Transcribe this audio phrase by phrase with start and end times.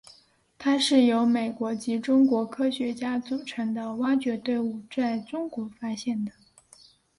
[0.57, 6.31] 它是由美国及中国科学家组成的挖掘队伍在中国发现的。